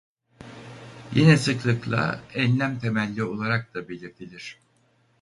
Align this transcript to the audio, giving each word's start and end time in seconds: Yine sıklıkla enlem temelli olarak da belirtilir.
Yine 1.13 1.37
sıklıkla 1.37 2.21
enlem 2.33 2.79
temelli 2.79 3.23
olarak 3.23 3.73
da 3.75 3.89
belirtilir. 3.89 4.59